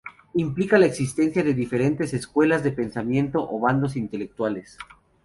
[0.33, 4.79] Implica la existencia de diferentes escuelas de pensamiento o bandos intelectuales.